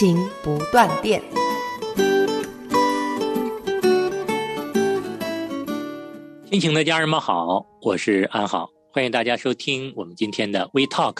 [0.00, 1.22] 亲情不断电。
[6.50, 11.18] 亲情的家人们好，我是安好，欢迎大家收听我们今天的 We Talk。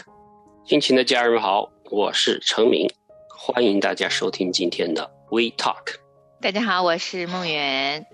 [0.64, 2.88] 亲情的家人们好，我是程明，
[3.28, 5.96] 欢迎大家收听今天的 We Talk。
[6.40, 8.06] 大家好，我是梦圆。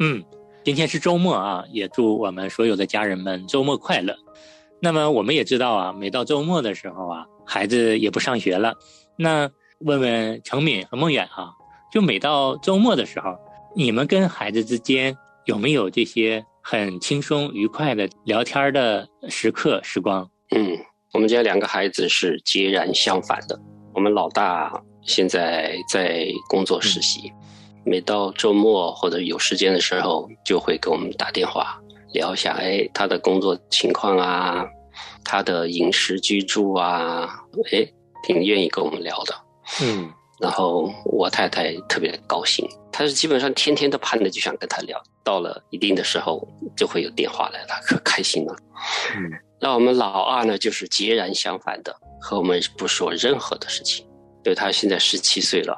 [0.00, 0.22] 嗯，
[0.62, 4.14] 今天是周末啊，也祝我们所有的家人们周末快乐。
[4.82, 8.74] 那么我们也知道啊，每到周末的时候啊，孩子也不上学了。
[9.16, 9.50] 那
[9.80, 11.52] 问问程敏和梦远啊，
[11.90, 13.34] 就每到周末的时候，
[13.74, 20.28] 你们跟孩子之间有没有这些很轻松愉快的聊天的时刻时光？
[20.54, 20.76] 嗯，
[21.14, 23.58] 我们家两个孩子是截然相反的。
[23.94, 24.70] 我们老大
[25.02, 27.32] 现在在工作实习，
[27.84, 31.80] 每到周末或者有时间的时候，就会给我们打电话
[32.12, 34.66] 聊一下，哎，他的工作情况啊，
[35.24, 37.26] 他的饮食居住啊，
[37.72, 37.88] 哎，
[38.22, 39.34] 挺愿意跟我们聊的。
[39.82, 48.56] 嗯，然后我太太特别高兴，她是基本上天天都盼着就想跟他聊，到了一定的时候就会有电话来了，可开心了。
[49.14, 54.06] 嗯，那我们老二呢，就是截然相反的，和我们不说任何的事情。
[54.42, 55.76] 对他现在十七岁了，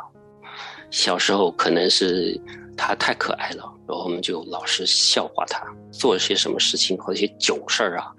[0.90, 2.40] 小时候可能是
[2.76, 8.12] 他太可爱了，然后我们就老是笑话他，做些什么事情或者一些囧事儿啊，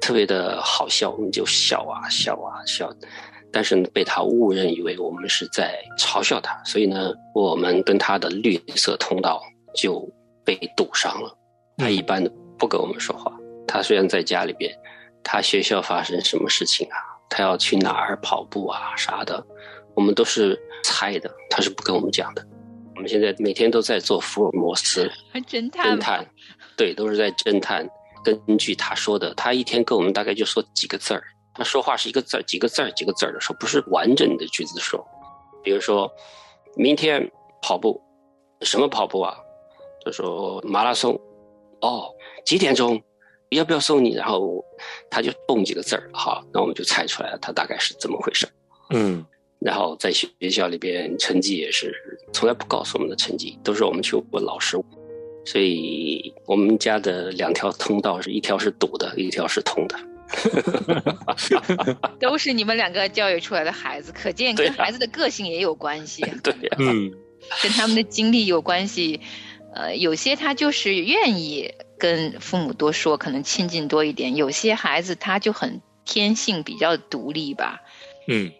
[0.00, 2.88] 特别的好笑，我们就笑啊笑啊笑。
[3.52, 9.42] 但是被他误认以为我们是在嘲笑他，所以呢，我们跟他的绿色通道
[9.74, 10.06] 就
[10.44, 11.36] 被堵上了。
[11.76, 12.22] 他一般
[12.58, 13.32] 不跟我们说话。
[13.66, 14.74] 他虽然在家里边，
[15.22, 16.96] 他学校发生什么事情啊，
[17.28, 19.44] 他要去哪儿跑步啊啥的，
[19.94, 22.46] 我们都是猜的，他是不跟我们讲的。
[22.96, 25.08] 我们现在每天都在做福尔摩斯
[25.46, 26.26] 侦探，侦探，
[26.76, 27.88] 对，都是在侦探。
[28.24, 31.22] 根据他说的，他一天跟我们大概就说几个字儿。
[31.58, 35.04] 他说话是一个字儿几个字儿几个字儿的说，不是完整的句子说。
[35.62, 36.08] 比如说，
[36.76, 37.28] 明天
[37.60, 38.00] 跑步，
[38.62, 39.36] 什么跑步啊？
[40.04, 41.20] 他说马拉松。
[41.80, 42.10] 哦，
[42.46, 43.02] 几点钟？
[43.50, 44.14] 要不要送你？
[44.14, 44.64] 然后
[45.10, 48.46] 他就蹦几个字儿，好，那我们就猜出来了，他大概是怎么回事。
[48.90, 49.24] 嗯，
[49.58, 51.92] 然后在学校里边成绩也是
[52.32, 54.76] 从来不告诉我们的成绩，都是我们去问老师。
[55.44, 59.98] 所以我们家的两条通道是一条是堵的，一条是通的。
[62.20, 66.22] 都是你们两个教育出来的孩子，可见跟孩子的个性也有关系。
[66.78, 67.10] 嗯，
[67.62, 69.20] 跟他们的经历有关系。
[69.74, 77.80] 呃，有些他就是愿意跟父母多说，可能亲近多一点；有些孩子他就很天性比较独立吧。
[78.26, 78.50] 嗯，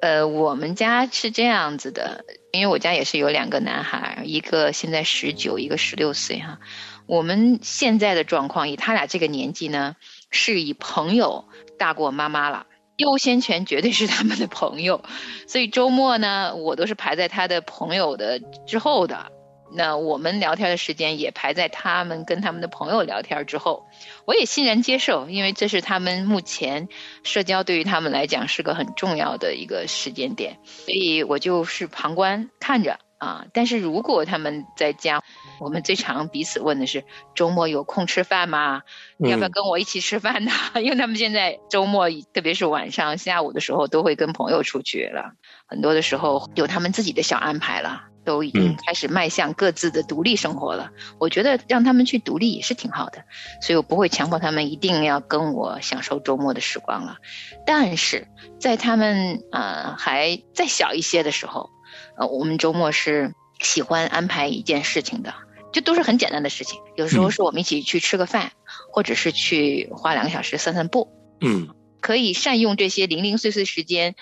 [0.00, 6.58] 呃，我们家是这样子的，因为我家也是有两个男孩，一个现在十九，一个十六岁哈。
[7.06, 9.96] 我们现在的状况，以他俩这个年纪呢。
[10.30, 11.44] 是以朋友
[11.78, 15.02] 大过妈妈了，优先权绝对是他们的朋友，
[15.46, 19.32] 所以周末呢，我都是排在他的朋友的之后的。
[19.72, 23.86] 那我们聊天的时间也排在他们跟他们的朋友聊天之后，
[24.24, 26.88] 我也欣然接受，因为这是他们目前
[27.22, 33.46] 社交对于他们来讲是个很重要的一个时间点，所以我就是旁观看着啊。
[33.52, 35.22] 但是如果他们在家，
[35.60, 37.04] 我们最常彼此问的是
[37.34, 38.82] 周末有空吃饭吗？
[39.18, 40.50] 要不要跟我一起吃饭呢？
[40.82, 45.32] 因为他们现在周末，特别是晚上、下午的时候，都会跟朋友出去了。
[45.66, 50.90] 很多的时候有他们自己的小安排了，都已经开始迈向各自的独立生活了。
[51.18, 53.22] 我觉得让他们去独立也是挺好的，
[53.60, 57.18] 所以我不会强迫他们一定要跟我享受周末的时光了。
[57.66, 58.26] 但是
[58.58, 61.70] 在他们呃还再小一些的时候，
[62.16, 65.34] 呃，我们周末是喜欢安排一件事情的。
[65.72, 68.52] 就都是很简单的事情，有时候是我们一起去吃个饭，
[68.92, 71.08] 或者是去花两个小时散散步。
[71.40, 71.68] 嗯，
[72.00, 74.14] 可以善用这些零零碎碎时间，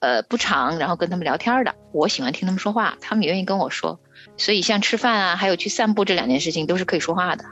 [0.00, 1.74] 呃，不长，然后跟他们聊天的。
[1.92, 3.98] 我喜欢听他们说话，他们也愿意跟我说。
[4.36, 7.44] 所以像吃饭啊，还有去散步这两件事情，都是可以说话的。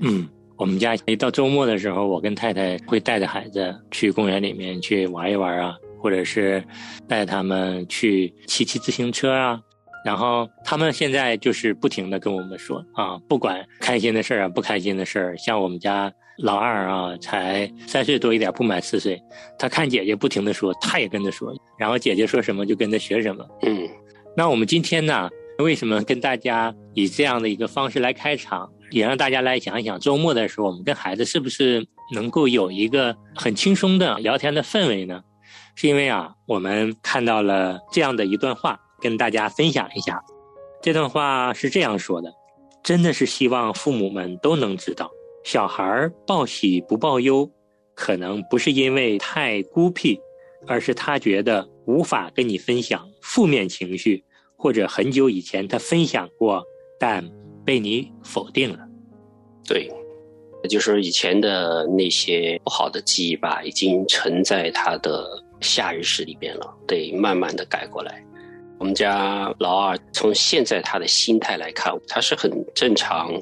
[0.00, 6.62] 嗯，我们家一到周末的时候，我跟太太会带着孩子去公园里面去玩一玩啊，或者是
[7.08, 9.60] 带他们去骑骑自行车啊。
[10.06, 19.20] 然后他们现在就是不停的跟我们说啊，不管开心的事儿啊，不开心的事儿，像我们家老二啊，才三岁多一点，不满四岁，
[19.58, 23.44] 他看姐姐不停的说，他也跟着说，然后姐姐说什么就跟着学什么。
[23.62, 23.88] 嗯，
[24.36, 35.20] 那我们今天呢，为什么跟大家以这样的一个方式来开场，也让大家来想一想，周末的时候我们跟孩子是不是能够有一个很轻松的聊天的氛围呢？
[35.74, 38.78] 是因为啊，我们看到了这样的一段话。
[39.00, 40.22] 跟大家分享一下，
[40.82, 42.32] 这段话是这样说的：
[42.82, 45.10] 真的是希望父母们都能知道，
[45.44, 47.50] 小孩报喜不报忧，
[47.94, 50.20] 可能不是因为太孤僻，
[50.66, 54.24] 而是他觉得无法跟你分享负面情绪，
[54.56, 56.64] 或者很久以前他分享过，
[56.98, 57.28] 但
[57.64, 58.78] 被你否定了。
[59.64, 59.90] 对，
[60.68, 65.26] 就是以前的那些不好的记忆吧，已经沉在他的
[65.60, 68.24] 下意识里边了，得慢慢的改过来。
[68.78, 73.32] 我们家老二从现在他的心态来看，他是很正常、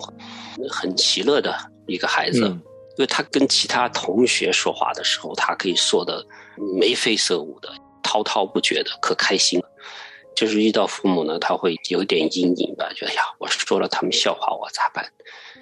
[0.70, 6.24] 很喜乐的一个孩子，因为他跟其他同学说话的时候，他可以说的
[6.78, 7.68] 眉飞色舞的、
[8.02, 9.68] 滔滔不绝的，可开心了。
[10.36, 15.04] 就是遇到父母呢，他会有点阴影吧，觉得呀，我说了他们笑话我咋办？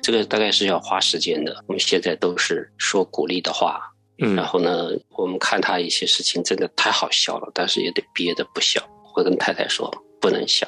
[0.02, 1.62] 这个大概是要花时间的。
[1.66, 3.80] 我们现在都是说鼓励的话，
[4.18, 8.82] 嗯，然后呢，我们看他一些事情真的太好笑了，但是也得憋着不笑。
[9.12, 10.66] 会跟太太说不能笑，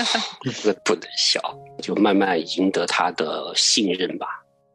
[0.84, 1.40] 不能笑，
[1.82, 4.26] 就慢慢赢得他的信任吧。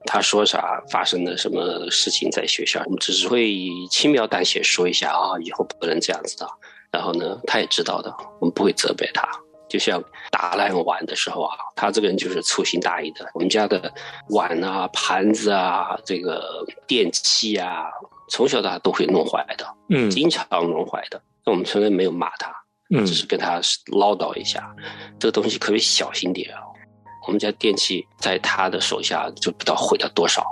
[0.06, 3.56] 他说啥，发生了什么事情在学校，我们只是会
[3.90, 6.48] 轻描淡写说一下啊，以后不能这样子的。
[6.92, 9.28] 然后呢，他也知道的，我们不会责备他。
[9.70, 13.26] 就像打烂碗的时候啊，他这个人就是粗心大意的。
[13.34, 13.94] 我们家的
[14.30, 17.86] 碗啊、盘子啊、这个电器啊，
[18.30, 21.22] 从小到大都会弄坏的，嗯，经常弄坏的。
[21.46, 22.52] 那我们从来没有骂他。
[22.92, 23.62] 嗯，只是跟他
[23.94, 24.76] 唠叨一下，
[25.18, 26.60] 这个东西可以小心点啊。
[27.28, 30.44] 我们家电器在他的手下就不知道毁了多少，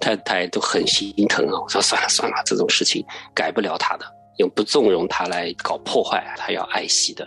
[0.00, 1.58] 太太都很心疼啊。
[1.58, 3.02] 我说算了算了，这种事情
[3.34, 4.04] 改不了他的，
[4.38, 7.26] 也不纵容他来搞破坏，他要爱惜的。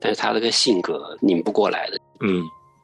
[0.00, 1.98] 但是他这个性格拧不过来的。
[2.20, 2.42] 嗯，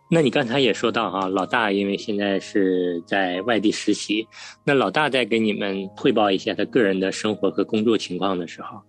[0.09, 4.27] 那你刚才也说到哈，老大因为现在是在外地实习，
[4.65, 8.81] 那老大在给你们汇报一下他个人的生活和工作情况的时候。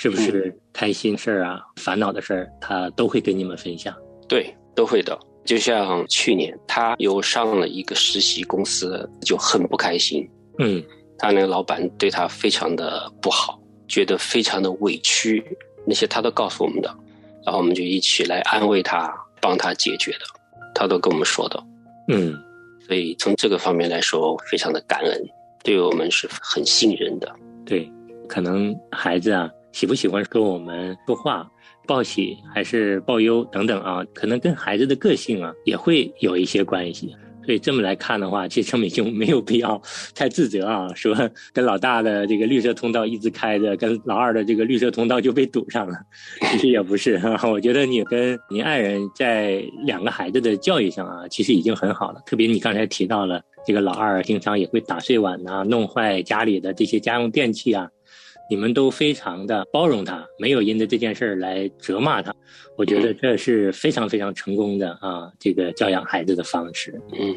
[0.00, 3.94] 是不是开心事儿啊、烦恼的事儿，他都会跟你们分享？
[4.26, 5.18] 对，都会的。
[5.44, 10.26] 就像去年，他又上了一个实习公司，就很不开心。
[10.58, 10.82] 嗯，
[11.18, 15.44] 他那个老板对他非常的不好，觉得非常的委屈，
[15.86, 16.88] 那些他都告诉我们的，
[17.44, 20.20] 然后我们就一起来安慰他，帮他解决的，
[20.74, 21.62] 他都跟我们说的。
[22.08, 22.42] 嗯，
[22.86, 25.28] 所以从这个方面来说，非常的感恩，
[25.62, 27.30] 对我们是很信任的。
[27.66, 27.86] 对，
[28.26, 29.50] 可能孩子啊。
[29.72, 31.50] 喜不喜欢跟我们说话，
[31.86, 34.04] 报喜还是报忧等等啊？
[34.12, 37.14] 可能跟孩子的个性啊也会有一些关系。
[37.42, 39.80] 所以这么来看的话，其实陈美兄没有必要
[40.14, 41.16] 太自责啊，说
[41.52, 45.94] 跟老大的这个绿色通道一直开着，跟老二的这个绿色通道就被堵上了。
[46.52, 47.20] 其实也不是，
[47.50, 52.20] 我觉得你跟您爱人在两个孩子的教育上啊，其实已经很好了。
[52.26, 57.88] 特别你刚才提到了这个老二经常也会打碎碗呐，弄坏家里的这些家用电器啊。
[58.50, 62.34] 你们都非常的包容他，没有因着这件事儿来责骂他，
[62.76, 67.00] 我觉得这是非常非常成功的啊，这个教养孩子的方式。
[67.12, 67.36] 嗯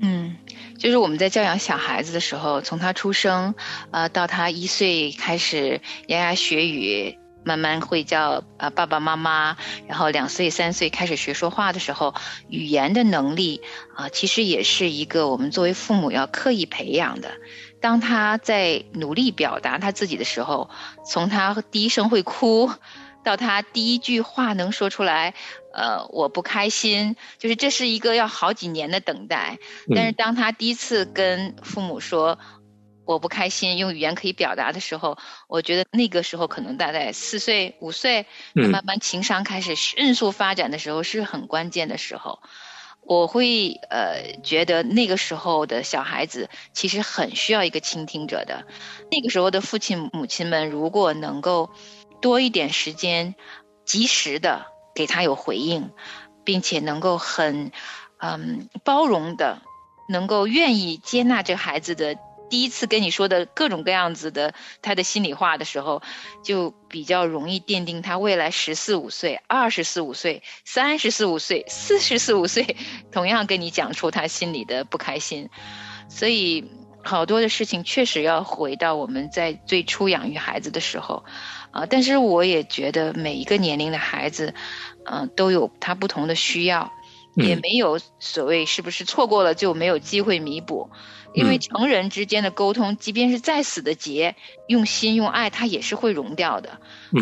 [0.00, 0.36] 嗯，
[0.78, 3.54] 就是我们在教养小孩子的时候，从他出生，
[3.90, 12.14] 呃，到他一岁开始牙牙学语，慢慢会叫啊爸爸妈妈，然后两岁三岁开始学说话的时候，
[12.48, 13.60] 语言的能力
[13.94, 17.30] 啊，其实也是一个我们作为父母要刻意培养的。
[17.80, 20.70] 当他在努力表达他自己的时候，
[21.04, 22.70] 从他第一声会哭，
[23.24, 25.34] 到他第一句话能说出来，
[25.72, 29.58] 呃，我不开心，就是这是一个要好几年的等待。
[29.94, 32.38] 但是当他第一次跟父母说
[33.06, 35.18] 我不开心，用语言可以表达的时候，
[35.48, 42.40] 我觉得那个时候可能大概四岁五岁，慢慢情商开始迅速发展的时候，是很关键的时候。
[43.10, 48.64] 我会呃觉得那个时候的小孩子其实很需要一个倾听者的，
[49.10, 51.70] 那个时候的父亲母亲们如果能够
[52.20, 53.34] 多一点时间，
[53.84, 55.90] 及时的给他有回应，
[56.44, 57.72] 并且能够很
[58.18, 59.60] 嗯包容的，
[60.08, 62.16] 能够愿意接纳这孩子的。
[62.50, 64.52] 第一次跟你说的各种各样子的
[64.82, 66.02] 他的心里话的时候，
[66.44, 72.76] 就比较容易奠定他未来十四五岁、二十四五岁、三十四五岁、四十四五岁，
[73.12, 75.48] 同样跟你讲出他心里的不开心。
[76.08, 76.68] 所以
[77.02, 81.24] 好多的事情确实要回到我们在最初养育孩子的时候，
[81.70, 84.52] 啊，但是我也觉得每一个年龄的孩子，
[85.06, 86.92] 嗯，都有他不同的需要，
[87.36, 90.90] 也没有所谓是不是错过了就没有机会弥补，
[91.34, 96.80] 因为成人之间的沟通，即便是再死的结，用心用爱，它也是会融掉的。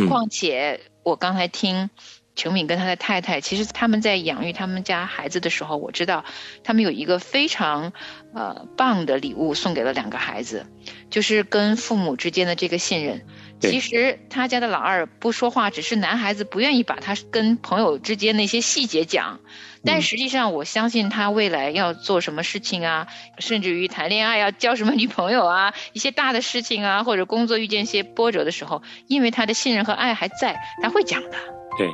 [0.08, 1.90] 况且我刚才听。
[2.38, 6.24] 程敏跟他的太太，其实他们在养育他们家孩子的时候，我知道
[6.62, 7.92] 他们有一个非常
[8.32, 10.64] 呃棒的礼物送给了两个孩子，
[11.10, 13.26] 就是跟父母之间的这个信任。
[13.60, 19.40] 其实他家的老二不说话，只是男孩子不愿意把他跟朋友之间那些细节讲，
[19.84, 23.06] 但实际上我相信他未来要做什么事情啊，
[23.38, 31.30] 甚至于谈恋爱要交什么女朋友啊， 一些大的事情啊，或者工作遇见一些波折的时候，因为他的信任和爱还在，他会讲的。
[31.76, 31.88] 对。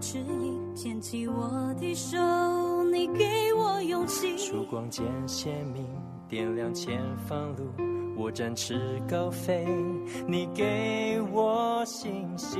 [0.00, 2.16] 指引，牵起我的手，
[2.84, 4.38] 你给我勇气。
[4.38, 5.84] 曙光渐鲜明，
[6.28, 7.66] 点亮前方路。
[8.16, 9.66] 我展翅高飞，
[10.26, 12.58] 你给我信心。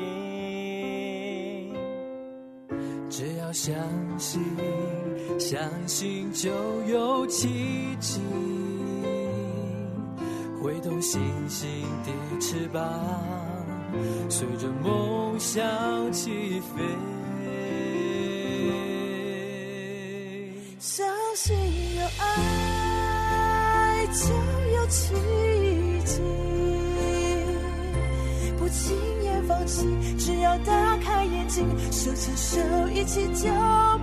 [3.08, 3.74] 只要相
[4.18, 4.40] 信，
[5.38, 6.50] 相信就
[6.88, 8.20] 有奇迹。
[10.60, 11.68] 挥动星星
[12.04, 12.82] 的翅膀，
[14.28, 15.62] 随着梦想
[16.12, 16.84] 起飞。
[20.78, 21.56] 相信
[21.96, 24.32] 有爱就
[24.76, 25.14] 有奇
[26.04, 26.22] 迹，
[28.58, 29.86] 不轻言放弃，
[30.18, 32.60] 只要打开眼睛，手牵手
[32.92, 33.48] 一起就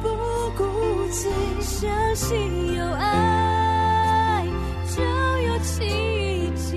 [0.02, 0.10] 不
[0.58, 0.64] 孤
[1.12, 1.28] 寂。
[1.62, 4.46] 相信有爱
[4.96, 6.74] 就有奇迹，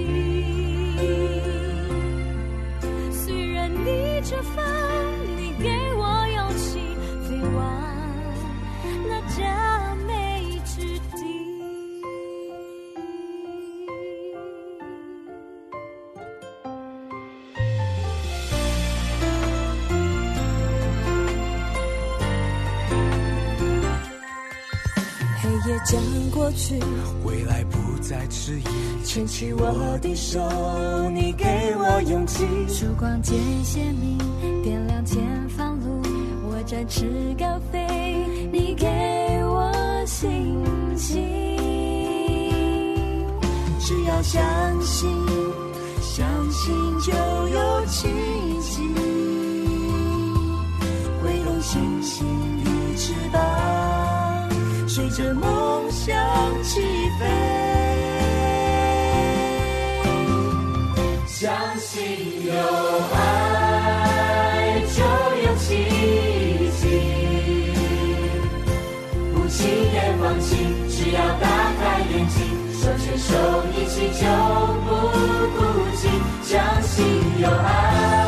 [26.48, 26.80] 过去，
[27.26, 30.40] 未来不再迟疑，牵起我的手，
[31.10, 31.44] 你给
[31.76, 32.42] 我勇气。
[32.66, 34.16] 曙光渐鲜明，
[34.62, 36.00] 点亮前方路，
[36.48, 37.04] 我展翅
[37.38, 37.86] 高飞，
[38.50, 38.86] 你给
[39.44, 39.70] 我
[40.06, 40.30] 信
[40.96, 41.22] 心。
[43.78, 44.42] 只要相
[44.80, 45.06] 信，
[46.00, 47.12] 相信就
[47.48, 48.08] 有奇
[48.62, 48.80] 迹，
[51.22, 52.26] 挥动星星
[52.64, 54.48] 的翅膀，
[54.88, 55.86] 随着梦。
[55.98, 56.14] 想
[56.62, 56.80] 起
[57.18, 57.26] 飞，
[61.26, 62.52] 相信有
[63.14, 65.02] 爱就
[65.44, 65.66] 有奇
[66.78, 66.82] 迹，
[69.34, 69.58] 不轻
[69.92, 70.56] 言放弃，
[70.88, 71.44] 只要打
[71.80, 72.36] 开眼睛，
[72.80, 73.34] 手牵手
[73.74, 74.24] 一起就
[74.84, 74.88] 不
[75.58, 75.60] 孤
[75.96, 76.00] 寂。
[76.44, 77.04] 相信
[77.40, 78.27] 有爱。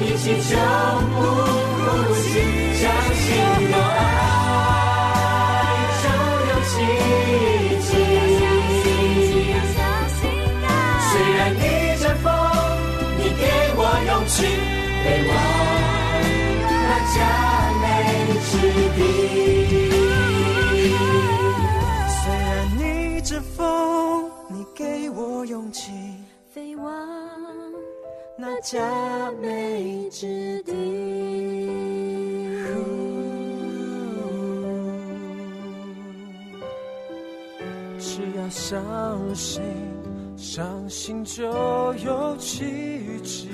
[0.00, 0.52] 一起就
[1.14, 1.16] 不
[1.84, 2.24] 孤寂，
[2.74, 2.82] 相
[3.14, 3.24] 信
[3.70, 3.98] 有爱
[6.02, 6.04] 就
[6.48, 6.74] 有奇
[7.86, 7.88] 迹。
[11.08, 11.62] 虽然逆
[12.00, 12.24] 着风，
[13.18, 13.42] 你给
[13.76, 13.80] 我。
[14.06, 14.36] 勇气，
[15.02, 15.30] 飞往
[16.62, 17.16] 那佳
[17.82, 17.84] 美
[18.46, 18.50] 之
[18.96, 19.00] 地。
[28.62, 30.72] 佳美之地，
[37.98, 38.82] 只要相
[39.34, 39.62] 信，
[40.36, 41.44] 相信就
[42.04, 43.48] 有奇迹，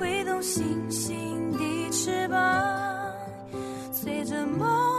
[0.00, 2.40] 挥动星星的翅膀，
[3.92, 4.93] 随着梦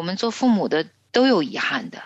[0.00, 1.98] 我们做父母的都有遗憾的，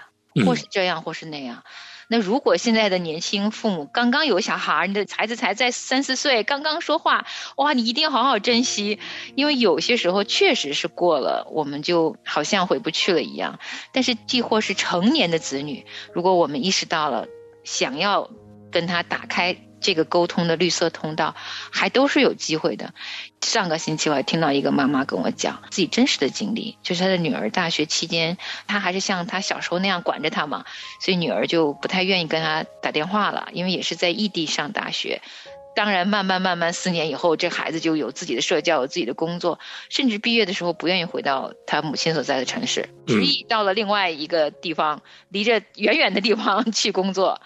[0.45, 1.63] 或是这样，或是那样。
[2.09, 7.25] 那如果现在的年轻父母刚刚有小孩，你的孩子才在三四岁，刚刚说话，
[7.55, 8.99] 哇，你一定要好好珍惜，
[9.37, 13.61] 因为有些时候确实是过了，我们就好像回不去了一样。
[13.93, 17.29] 但是，既或是成年的子女，如果我们意识到了，
[17.63, 18.29] 想要
[18.73, 19.57] 跟他打开。
[19.85, 21.37] 这个沟通的绿色通道，
[21.71, 22.95] 还都是有机会的。
[23.43, 30.65] 上个星期我还听到一个妈妈跟我讲自己真实的经历，就是她的女儿大学期间，她还是像她小时候那样管着她嘛，
[31.03, 35.21] 所以女儿就不太愿意跟她打电话了，因为也是在异地上大学。
[35.77, 39.59] 当然，慢慢慢慢四年以后，这孩子就有自己的社交，有自己的工作，
[39.91, 47.43] 甚至毕业的时候不愿意回到他母亲所在的城市，执意到了另外一个地方，离着远远的地方去工作。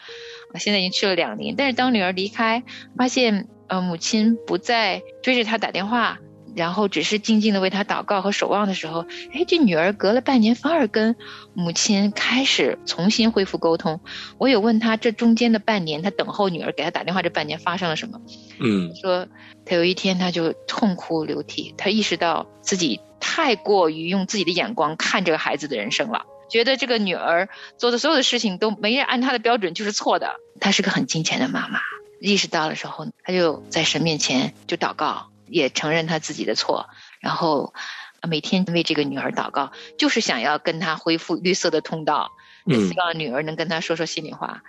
[0.54, 2.62] 现在已经去了两年，但是当女儿离开，
[2.96, 6.18] 发现呃母亲不再追着她打电话，
[6.56, 11.14] 然后只是静静的为她祷告和守望的时候，哎，这女儿隔了半年反而跟
[11.54, 14.00] 母亲开始重新恢复沟通。
[14.38, 18.20] 我有问她这中间的半年，她等候女儿给她打电话这半年发生了什么？
[18.58, 19.28] 嗯，说
[19.64, 26.24] 她有一天她就痛哭流涕，她意识到自己太过于用自己的眼光看这个孩子的人生了。
[26.48, 30.36] 觉得这个女儿做的所有的事情都没人按她的标准就是错的。
[30.60, 31.80] 她是个很金钱的妈妈，
[32.20, 36.88] 意识到的时候，她就在神面前就祷告，也承认她自己的错，
[37.20, 37.74] 然后
[38.28, 42.32] 每天为这个女儿祷告，就是想要跟她恢复绿色的通道，
[42.66, 44.62] 希望女儿能跟她说说心里话。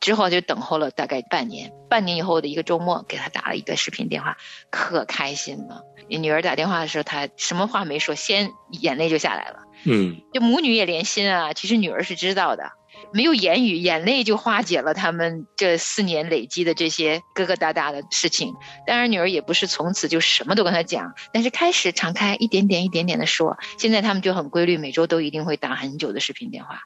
[0.00, 4.36] 之后就等候了大概半年，半年以后的一个周末，给她打了一个视频电话，
[4.70, 5.82] 可开心了。
[6.08, 9.60] 女儿打电话的时候，她什么话没说，先眼泪就下来了。
[9.84, 11.52] 嗯，就母女也连心啊。
[11.52, 12.72] 其实女儿是知道的，
[13.12, 18.54] 没有言语，眼泪就化解了他们这四年累积的这些疙疙瘩瘩的事情。
[18.86, 23.56] 当然，女儿也不是从此就什么都跟他讲，但是开始敞开，一点点、一点点的说。
[23.78, 26.80] 现在他们就很规律，每周都一定会打很久的视频电话。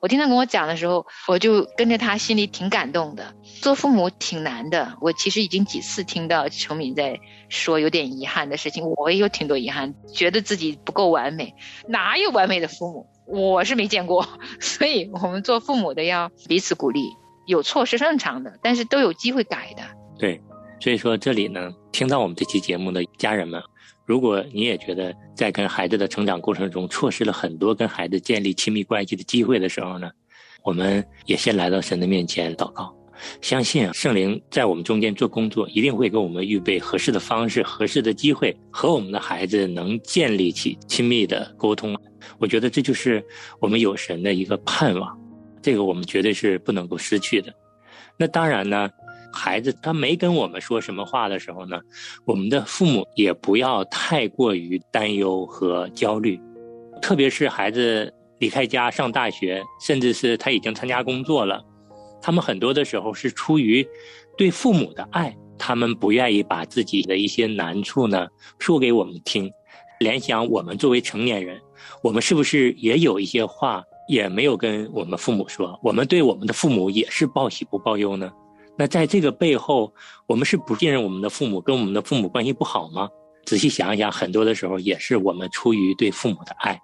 [0.00, 3.34] 我听他跟我讲的时候，我就跟着他，心里挺感动的。
[3.60, 11.54] 做父母挺难的，我其实已经几次听到程敏在说有点遗憾的事情，我也有挺多遗憾，觉得自己不够完美。
[11.88, 13.06] 哪有完美的父母？
[13.26, 14.26] 我是没见过。
[14.60, 17.08] 所以我们做父母的要彼此鼓励，
[17.46, 19.82] 有错是正常的，但是都有机会改的。
[20.18, 20.40] 对，
[20.80, 23.62] 所以说这里呢，听到我们这期节目的家人们。
[24.06, 30.10] 如果你也觉得在跟孩子的成长过程中错失了很多跟孩子建立亲密关系的机会的时候呢，
[30.62, 32.94] 我们也先来到神的面前祷告，
[33.40, 41.96] 相信圣灵在我们中间做工作，一定会给我们预备合适的方式、合适的机会，和我们的孩子能建立起亲密的沟通。
[42.38, 43.24] 我觉得这就是
[43.60, 45.18] 我们有神的一个盼望，
[45.62, 47.52] 这个我们绝对是不能够失去的。
[48.18, 48.88] 那当然呢。
[49.36, 51.80] 孩子他没跟我们说什么话的时候呢，
[52.24, 56.40] 我们的父母也不要太过于担忧和焦虑，
[57.02, 61.60] 特别是孩子离开家上大学，甚至是他已经参加工作了，
[62.22, 63.84] 他们很多的时候是出于
[64.38, 68.28] 对父母的爱，他们不愿意把自己的一些难处呢
[68.60, 69.50] 说给我们听。
[70.00, 71.60] 联想我们作为成年人，
[72.02, 75.78] 我们是不是也有一些话也没有跟我们父母说？
[75.82, 78.30] 我们对我们的父母也是报喜不报忧呢？
[78.76, 79.92] 那在这个背后，
[80.26, 83.08] 我们是不信任我们的父母，跟我们的父母关系不好吗？
[83.44, 86.80] 仔细想一想，很多的时候也是我们出于对父母的爱，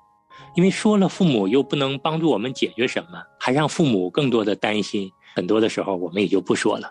[0.54, 5.10] 因为说了父母又不能帮助我们解决什么，还让父母更多的担心。
[5.34, 6.90] 很多的时候我们也就不说了。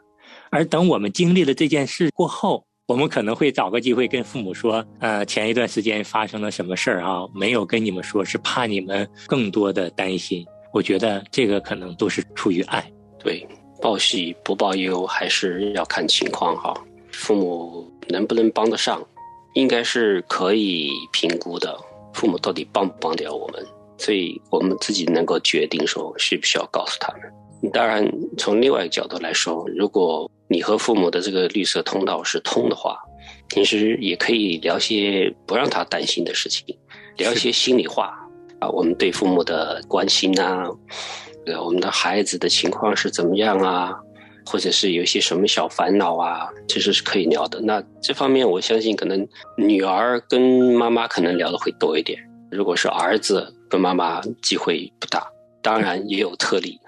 [0.50, 7.20] 而等我们经历了这件事过后，我们可能会找个机会跟父母说：“呃，前一段时间发生了什么事儿啊？
[7.36, 12.84] 没有跟你们说，是怕你们更多的担心。”我觉得这个可能都是出于爱。
[13.20, 13.48] 对。
[13.80, 16.74] 报喜不报忧，还是要看情况哈。
[17.12, 19.00] 父母能不能帮得上，
[19.54, 21.80] 应该是可以评估的。
[22.16, 23.64] 父母到底帮不帮得了我们，
[24.00, 27.22] 所以我们自己能够决定说需不需要告诉他们。
[27.74, 32.98] 当然，从另外一个角度来说，如果你和父母的这个绿色通道是通的话，
[33.50, 36.66] 平时也可以聊些不让他担心的事情，
[37.18, 38.14] 聊一些心里话
[38.60, 38.70] 啊。
[38.70, 40.68] 我们对父母的关心啊。
[41.64, 43.94] 我们的孩子的情况是怎么样啊？
[44.46, 46.48] 或者是有一些什么小烦恼啊？
[46.68, 47.60] 其实是可以聊的。
[47.62, 50.42] 那这方面，我相信可能女儿跟
[50.74, 52.20] 妈妈可能聊的会多一点。
[52.52, 55.28] 如果是儿子跟妈妈，机会不大。
[55.62, 56.80] 当然也有特例。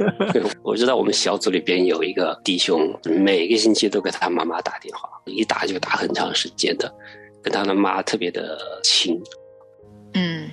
[0.62, 6.92] 我知道我们小组里边有一个弟兄，每个星期都给他妈妈打电话，一打就打很长时间的，
[7.42, 9.20] 跟他的妈特别的亲。
[10.14, 10.50] 嗯，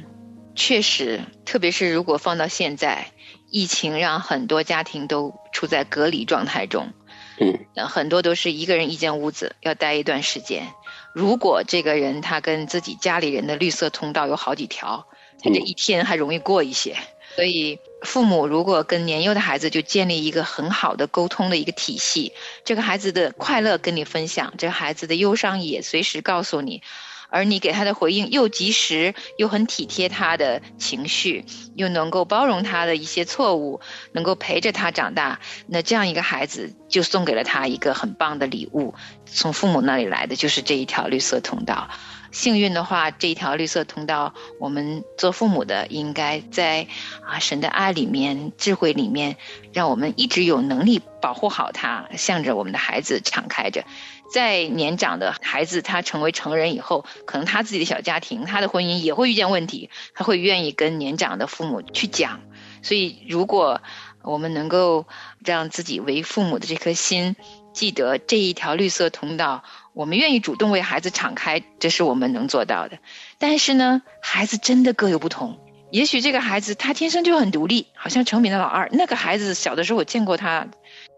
[0.56, 3.12] 确实，特别是如果放到现在。
[3.50, 6.92] 疫情让很多家庭都处在隔离状态中，
[7.40, 10.68] 嗯，很多都是一个人一间屋子，要待一段时间。
[11.16, 15.08] 如果这个人他跟自己家里人的绿色通道有好几条，
[15.42, 16.98] 他这一天还容易过一些。
[17.38, 22.34] 所以，父母如果跟年幼的孩子就建立一个很好的沟通的一个体系，
[22.66, 26.82] 这个孩子的快乐跟你分享，这个孩子的忧伤也随时告诉你。
[27.30, 31.46] 而你给他的回应又及时，又很体贴他的情绪，
[31.76, 33.82] 又能够包容他的一些错误，
[34.14, 38.96] 能够陪着他长大，那这样一个孩子就送给了他一个很棒的礼物，
[39.28, 41.88] 从父母那里来的就是这一条绿色通道。
[42.38, 46.86] 幸运的话，这一条绿色通道，我们做父母的应该在
[47.26, 49.38] 啊神的爱里面、智慧里面，
[49.74, 53.86] 让我们一直有能力保护好它，向着我们的孩子敞开着。
[54.32, 62.42] 在年长的孩子他成为成人以后，可能他自己的小家庭、他的婚姻也会遇见问题，他会愿意跟年长的父母去讲。
[62.84, 63.82] 所以，如果
[64.22, 65.08] 我们能够
[65.44, 67.36] 让自己为父母的这颗心
[67.74, 69.64] 记得这一条绿色通道，
[69.98, 73.00] 我们愿意主动为孩子敞开，这是我们能做到的。
[73.40, 75.58] 但是呢，孩子真的各有不同。
[75.90, 78.90] 也许这个孩子他天生就很独立，好像成敏的老二。
[78.92, 80.68] 那个孩子小的时候我见过他，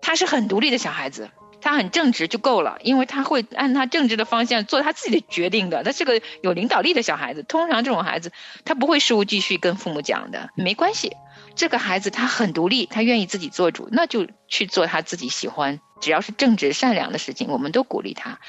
[0.01, 1.29] 他是很独立的小孩子。
[1.61, 5.83] 他很正直就够了，因为他会按他正直的方向做他自己的决定的。
[5.83, 7.43] 他是个有领导力的小孩子。
[7.43, 8.31] 通常这种孩子，
[8.63, 11.11] 他不会事无巨细跟父母讲的，没关系。
[11.55, 18.39] 这个孩子他很独立，他愿意自己做主，那就去做他自己喜欢，只要是正直善良的事情，我们都鼓励他。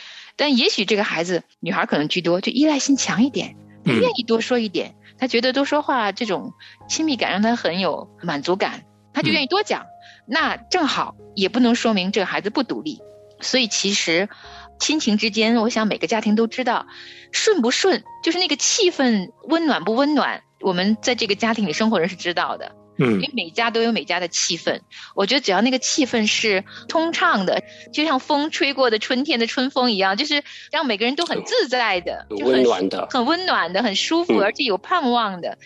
[0.40, 6.55] 但也许这个孩子，女孩可能居多，就依赖性强一点，她愿意多说一点，她觉得多说话这种
[6.88, 9.85] 亲密感让她很有满足感，她就愿意多讲。
[10.26, 13.03] 那正好也不能说明这个孩子不独立，
[13.42, 14.31] 所以其实
[14.79, 16.87] 亲情之间，我想每个家庭都知道，
[17.33, 22.74] 顺不顺就是那个气氛温暖不温暖，我们在这个家庭里生活人是知道的。
[23.01, 24.79] 嗯，因为每家都有每家的气氛，
[25.15, 35.57] 我觉得只要那个气氛是通畅的，就像风吹过的春天的春风一样，就是让每个人都很自在的，温暖的，很温暖的，很舒服，而且有盼望的。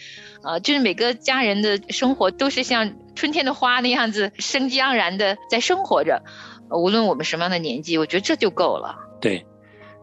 [0.42, 6.22] 啊，就是每个家人的生活都是像春天的花那样子生机盎然的在生活着，
[6.70, 8.94] 无论我们什么样的年纪，我觉得这就够了。
[9.22, 9.44] 对，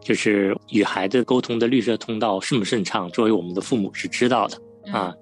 [0.02, 4.58] 就是与孩子沟通的绿色通道顺不顺畅，作为我们的父母是知道的
[4.92, 5.14] 啊。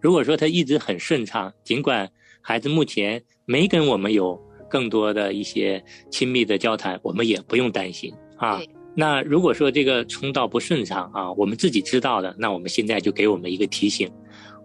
[0.00, 2.08] 如果说他一直很顺畅，尽管
[2.40, 8.60] 孩子目前没跟我们有更多的一些亲密的交谈，我们也不用担心啊。
[8.94, 14.10] 那如果说这个通道不顺畅啊，我们自己知道的，那我们现在就给我们一个提醒。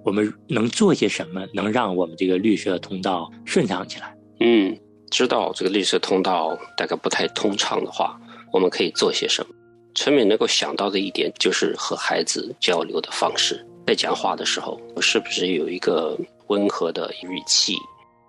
[0.06, 4.13] 我们能做些什么，能让我们这个绿色通道顺畅起来？
[4.41, 4.78] 嗯，
[5.10, 8.19] 知道这个绿色通道大概不太通畅的话，
[8.52, 9.56] 我们可以做些什么？
[9.96, 16.17] 陈敏能够想到的一点就是和孩子交流的方式，在讲话的时候，我是不是有一个
[16.48, 17.76] 温和的语气？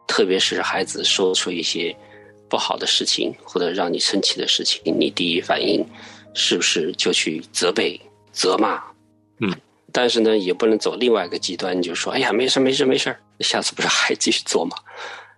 [0.06, 1.94] 特别是孩子说出一些
[2.48, 5.84] 不好的事情或者让你生气的事情，你第一反应
[6.34, 8.00] 是不是就去责备、
[8.32, 8.82] 责骂？
[9.40, 9.52] 嗯。
[9.92, 14.76] 但是呢，也不能走另外一个极端，就说：“哎呀，没事没事没事下次不是还继续做吗？”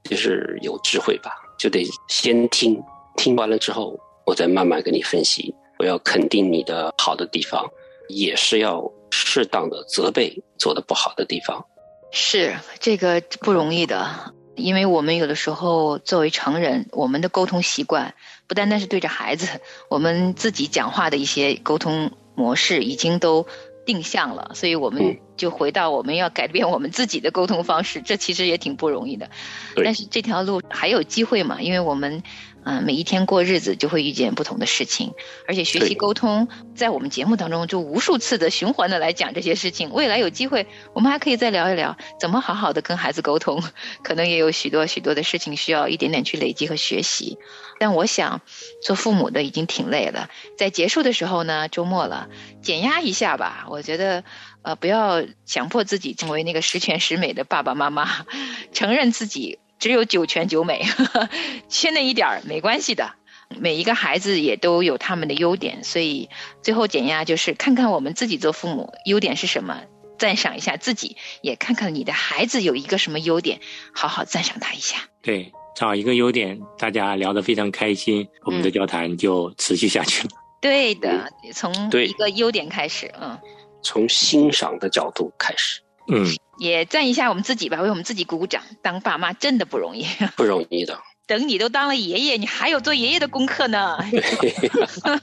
[0.09, 2.83] 就是有智慧吧，就得先听，
[3.18, 5.55] 听完了之后，我再慢慢跟你分析。
[5.79, 7.70] 我要肯定你的好的地方，
[8.08, 11.64] 也是要适当的责备做的不好的地方。
[12.12, 18.14] 是这个不容易的，因为我们有的时候作为成人，我们的沟通习惯
[18.46, 23.46] 不单单是对着孩子，我们自己讲话的一些沟通模式已经都。
[23.86, 29.30] 定向了，所以我们就回到我们要改变我们自己的沟通方式，这其实也挺不容易的。
[29.76, 31.62] 但是这条路还有机会嘛？
[31.62, 32.20] 因为我们。
[32.68, 35.14] 嗯，每一天过日子就会遇见不同的事情，
[35.46, 39.92] 而且学习沟通，在我们节目当中就无数次的循环的来讲这些事情。
[39.92, 43.62] 未来有机会，我们还可以再聊一聊怎么好好的跟孩子沟通。
[44.02, 47.38] 可能也有许多许多的事情需要一点点去累积和学习。
[47.79, 48.40] 但我想，
[48.83, 52.29] 做父母的已经挺累了，在结束的时候呢，周末了，
[52.62, 53.66] 减压一下吧。
[53.70, 54.24] 我觉得，
[54.62, 58.26] 呃，不要强迫自己成为那个十全十美的爸爸妈妈，
[58.74, 59.61] 承认自己。
[59.78, 60.84] 只有九全九美，
[61.68, 63.14] 缺那一点儿没关系的。
[63.48, 66.28] 每一个孩子也都有他们的优点，所以
[66.62, 69.82] 最后减压就是看看我们自己做父母优点是什么，
[70.18, 73.60] 赞赏一下自己，也看看你的孩子有一个什么优点，
[73.94, 74.96] 好好赞赏他一下。
[75.22, 80.30] 对，找一个优点，大家聊得非常开心，我们的交谈就持续下去了。
[80.60, 83.38] 对的，从一个优点开始，嗯，
[83.80, 86.26] 从欣赏的角度开始，嗯，
[86.58, 88.62] 也赞一下我们自己吧，为我们自己鼓鼓掌。
[88.82, 90.04] 当爸妈真的不容易，
[90.36, 90.98] 不容易的。
[91.26, 93.98] 等你都当了爷爷，你还有做爷爷的功课呢。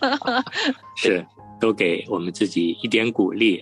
[1.01, 1.25] 是，
[1.61, 3.61] 都给我们自己一点鼓励，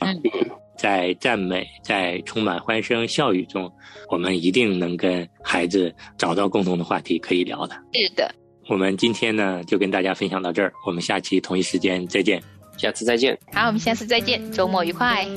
[0.76, 3.72] 在赞美，在充满欢声笑语中，
[4.10, 7.76] 我们一定能跟孩子找到共同的话题可以聊的。
[7.94, 8.34] 是的，
[8.68, 12.42] 我们今天呢就跟大家分享到这儿，我们下期同一时间再见。
[12.78, 13.38] 下次再见。
[13.54, 15.28] 好，我们下次再见，周末愉快。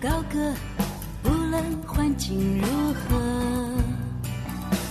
[0.00, 0.52] 高歌
[1.22, 3.16] 不论环境如何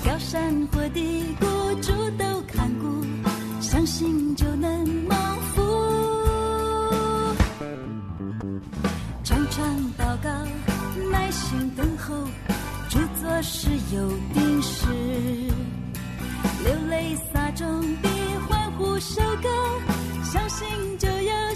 [0.06, 1.46] 高山或低谷
[1.82, 3.04] 主都看顾
[3.60, 5.18] 相信就能蒙
[5.54, 5.62] 福。
[9.22, 9.66] 常常
[9.98, 10.30] 祷告
[11.12, 12.16] 耐心等候
[12.88, 14.88] 著作是有定时。
[16.64, 18.08] 流泪撒种必
[18.48, 19.50] 欢呼收割
[20.24, 21.56] 相信就有